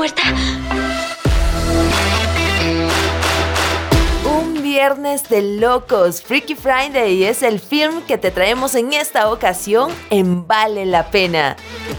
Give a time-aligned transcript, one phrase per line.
[0.00, 0.22] muerta.
[4.80, 10.46] Viernes de Locos, Freaky Friday es el film que te traemos en esta ocasión en
[10.46, 11.54] Vale la Pena.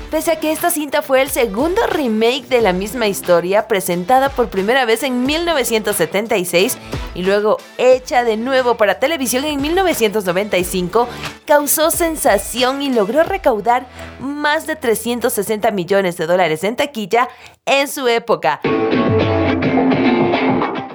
[0.09, 4.49] Pese a que esta cinta fue el segundo remake de la misma historia, presentada por
[4.49, 6.75] primera vez en 1976
[7.13, 11.07] y luego hecha de nuevo para televisión en 1995,
[11.45, 13.85] causó sensación y logró recaudar
[14.19, 17.29] más de 360 millones de dólares en taquilla
[17.63, 18.59] en su época.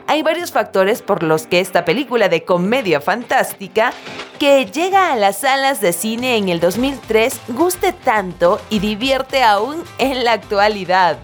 [0.08, 3.92] Hay varios factores por los que esta película de comedia fantástica
[4.38, 9.82] que llega a las salas de cine en el 2003 guste tanto y divierte aún
[9.98, 11.18] en la actualidad.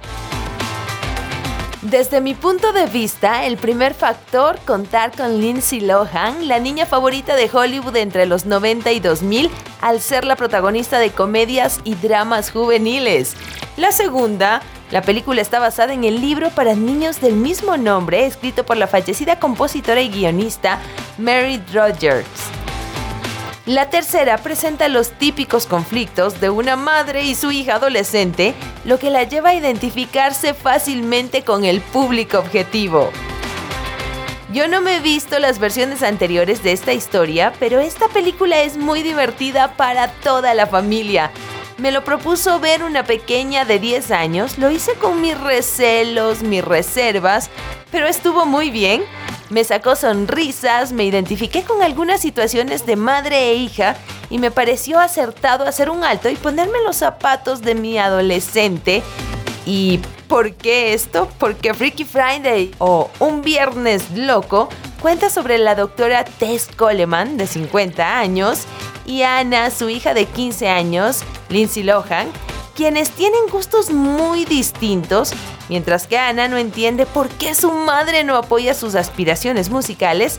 [1.83, 7.35] Desde mi punto de vista, el primer factor, contar con Lindsay Lohan, la niña favorita
[7.35, 9.51] de Hollywood entre los 90 y 2000,
[9.81, 13.35] al ser la protagonista de comedias y dramas juveniles.
[13.77, 18.65] La segunda, la película está basada en el libro para niños del mismo nombre, escrito
[18.65, 20.79] por la fallecida compositora y guionista
[21.19, 22.62] Mary Rogers.
[23.67, 29.09] La tercera presenta los típicos conflictos de una madre y su hija adolescente, lo que
[29.09, 33.13] la lleva a identificarse fácilmente con el público objetivo.
[34.53, 38.77] Yo no me he visto las versiones anteriores de esta historia, pero esta película es
[38.77, 41.31] muy divertida para toda la familia
[41.83, 46.65] me lo propuso ver una pequeña de 10 años, lo hice con mis recelos, mis
[46.65, 47.51] reservas,
[47.91, 49.03] pero estuvo muy bien.
[49.53, 53.97] Me sacó sonrisas, me identifiqué con algunas situaciones de madre e hija
[54.31, 59.03] y me pareció acertado hacer un alto y ponerme los zapatos de mi adolescente.
[59.67, 61.29] ¿Y por qué esto?
[61.39, 64.71] Porque Freaky Friday o Un Viernes Loco
[65.03, 68.61] cuenta sobre la doctora Tess Coleman, de 50 años,
[69.05, 72.29] y Ana, su hija de 15 años, Lindsay Lohan,
[72.75, 75.35] quienes tienen gustos muy distintos,
[75.73, 80.39] mientras que Ana no entiende por qué su madre no apoya sus aspiraciones musicales,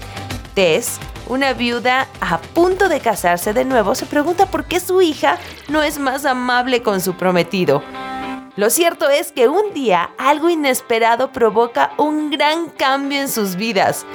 [0.53, 5.39] Tess, una viuda a punto de casarse de nuevo, se pregunta por qué su hija
[5.69, 7.81] no es más amable con su prometido.
[8.57, 14.05] Lo cierto es que un día algo inesperado provoca un gran cambio en sus vidas.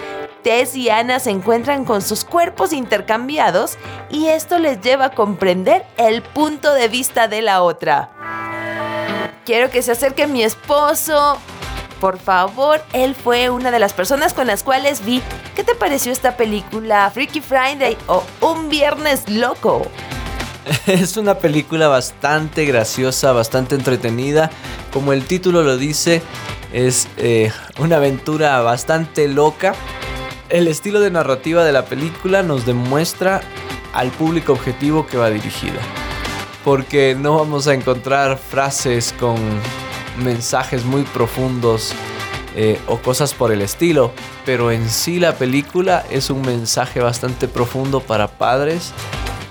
[0.44, 3.76] Tess y Ana se encuentran con sus cuerpos intercambiados
[4.08, 8.12] y esto les lleva a comprender el punto de vista de la otra.
[9.48, 11.38] Quiero que se acerque mi esposo.
[12.02, 15.22] Por favor, él fue una de las personas con las cuales vi.
[15.56, 19.90] ¿Qué te pareció esta película Freaky Friday o Un Viernes Loco?
[20.86, 24.50] Es una película bastante graciosa, bastante entretenida.
[24.92, 26.20] Como el título lo dice,
[26.74, 29.72] es eh, una aventura bastante loca
[30.50, 33.40] el estilo de narrativa de la película nos demuestra
[33.94, 35.80] al público objetivo que va dirigida.
[36.64, 39.36] Porque no vamos a encontrar frases con
[40.22, 41.92] mensajes muy profundos
[42.56, 44.10] eh, o cosas por el estilo,
[44.44, 48.92] pero en sí la película es un mensaje bastante profundo para padres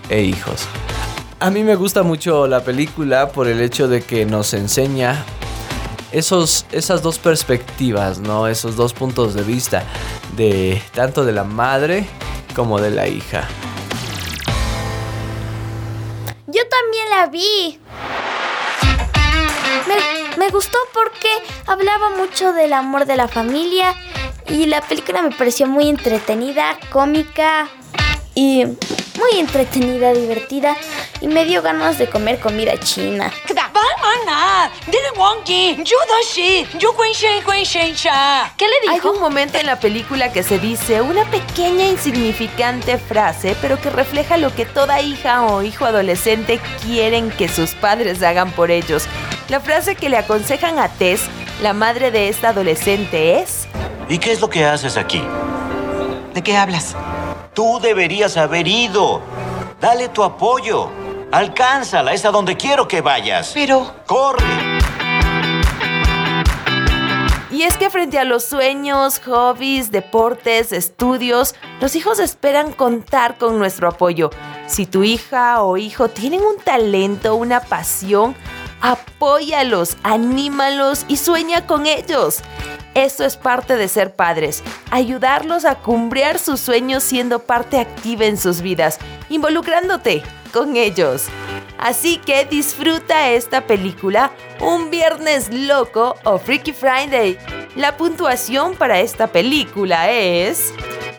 [0.09, 0.67] e hijos.
[1.39, 5.23] A mí me gusta mucho la película por el hecho de que nos enseña
[6.11, 8.47] esos, esas dos perspectivas, ¿no?
[8.47, 9.83] Esos dos puntos de vista
[10.35, 12.05] de tanto de la madre
[12.55, 13.47] como de la hija.
[17.09, 17.79] La vi.
[19.87, 21.29] Me, me, gustó porque
[21.65, 23.93] hablaba mucho del amor de la familia
[24.49, 27.69] y la película me pareció muy entretenida, cómica
[28.35, 30.75] y muy entretenida, divertida
[31.21, 33.31] y me dio ganas de comer comida china.
[38.57, 39.09] ¿Qué le dijo?
[39.09, 43.89] Hay un momento en la película que se dice una pequeña insignificante frase, pero que
[43.89, 49.07] refleja lo que toda hija o hijo adolescente quieren que sus padres hagan por ellos.
[49.49, 51.21] La frase que le aconsejan a Tess,
[51.61, 53.67] la madre de esta adolescente, es...
[54.09, 55.21] ¿Y qué es lo que haces aquí?
[56.33, 56.95] ¿De qué hablas?
[57.53, 59.21] Tú deberías haber ido.
[59.81, 61.06] Dale tu apoyo.
[61.37, 63.51] Alcánzala, es a donde quiero que vayas.
[63.53, 63.93] Pero...
[64.07, 64.79] ¡Corre!
[67.51, 73.59] Y es que frente a los sueños, hobbies, deportes, estudios, los hijos esperan contar con
[73.59, 74.31] nuestro apoyo.
[74.65, 78.35] Si tu hija o hijo tienen un talento, una pasión,
[78.81, 82.41] apóyalos, anímalos y sueña con ellos.
[82.95, 88.37] Esto es parte de ser padres, ayudarlos a cumbrear sus sueños siendo parte activa en
[88.37, 88.97] sus vidas,
[89.29, 91.27] involucrándote con ellos.
[91.77, 97.37] Así que disfruta esta película Un Viernes Loco o Freaky Friday.
[97.75, 100.73] La puntuación para esta película es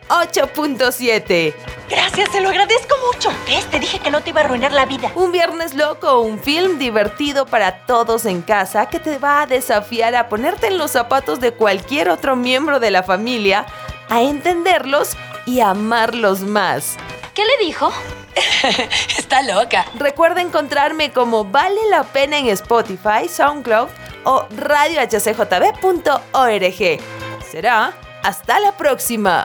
[0.08, 1.54] 8.7.
[1.88, 3.30] Gracias, se lo agradezco mucho.
[3.46, 3.64] ¿Ves?
[3.70, 5.10] Te dije que no te iba a arruinar la vida.
[5.14, 10.14] Un viernes loco, un film divertido para todos en casa que te va a desafiar
[10.14, 13.64] a ponerte en los zapatos de cualquier otro miembro de la familia,
[14.10, 15.16] a entenderlos
[15.46, 16.96] y amarlos más.
[17.34, 17.90] ¿Qué le dijo?
[19.18, 19.84] Está loca.
[19.98, 23.88] Recuerda encontrarme como Vale la Pena en Spotify, SoundCloud
[24.24, 27.00] o radiohcjb.org.
[27.50, 27.92] Será
[28.22, 29.44] hasta la próxima.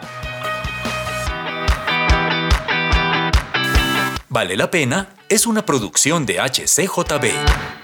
[4.29, 7.82] Vale la pena es una producción de HCJB.